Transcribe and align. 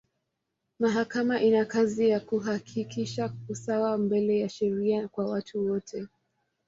Mahakama 0.79 1.41
ina 1.41 1.65
kazi 1.65 2.09
ya 2.09 2.19
kuhakikisha 2.19 3.33
usawa 3.49 3.97
mbele 3.97 4.39
ya 4.39 4.49
sheria 4.49 5.07
kwa 5.07 5.25
watu 5.29 5.65
wote. 5.65 6.07